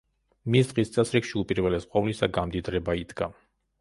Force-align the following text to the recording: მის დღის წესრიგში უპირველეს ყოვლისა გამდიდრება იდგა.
მის 0.53 0.69
დღის 0.69 0.91
წესრიგში 0.95 1.37
უპირველეს 1.41 1.87
ყოვლისა 1.93 2.31
გამდიდრება 2.39 2.97
იდგა. 3.03 3.29